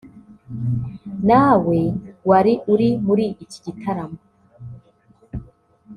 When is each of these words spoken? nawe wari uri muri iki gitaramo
nawe 1.27 1.79
wari 2.29 2.53
uri 2.73 2.89
muri 3.05 3.25
iki 3.43 3.59
gitaramo 3.65 4.19